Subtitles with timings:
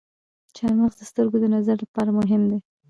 [0.55, 2.59] چارمغز د سترګو د نظر لپاره مهم دی.